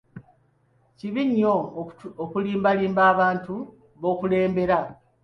[0.97, 1.55] kibi nnyo
[2.23, 3.55] okulimbalimba abantu
[4.01, 4.79] b'okulembera.